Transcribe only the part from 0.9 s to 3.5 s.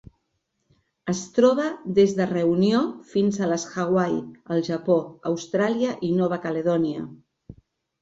Es troba des de Reunió fins